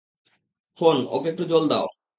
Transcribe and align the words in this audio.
Phone-- 0.79 1.07
-okay 1.07 1.27
একটু 1.31 1.43
জল 1.51 1.63
দাও! 1.71 1.85